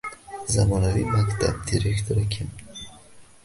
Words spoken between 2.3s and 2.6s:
kim?